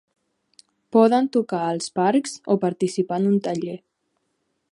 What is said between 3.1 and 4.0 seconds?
en un taller.